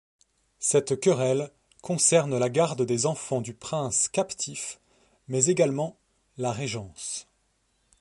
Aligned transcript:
Cette 0.57 0.99
querelle 0.99 1.51
concerne 1.83 2.35
la 2.39 2.49
garde 2.49 2.81
des 2.81 3.05
enfants 3.05 3.39
du 3.39 3.53
prince 3.53 4.07
captif 4.07 4.79
mais 5.27 5.45
également 5.45 5.95
la 6.39 6.51
régence. 6.51 7.27